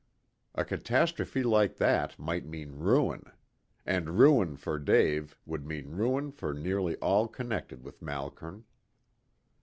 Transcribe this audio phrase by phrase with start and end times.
[0.55, 3.21] A catastrophe like that might mean ruin.
[3.85, 8.65] And ruin for Dave would mean ruin for nearly all connected with Malkern.